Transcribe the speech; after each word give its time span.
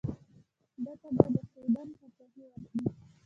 ده 0.83 0.93
ته 1.01 1.09
به 1.15 1.25
د 1.33 1.37
سوډان 1.51 1.89
پاچهي 1.97 2.41
ورکړي. 2.47 2.81